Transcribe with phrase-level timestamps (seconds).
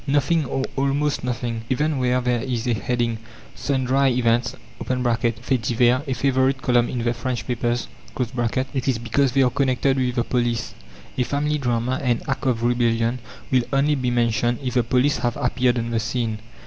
[0.07, 1.61] Nothing or almost nothing!
[1.69, 3.19] Even where there is a heading,
[3.53, 7.87] "Sundry Events" (Faits divers, a favorite column in the French papers),
[8.73, 10.73] it is because they are connected with the police.
[11.19, 13.19] A family drama, an act of rebellion,
[13.51, 16.39] will only be mentioned if the police have appeared on the scene.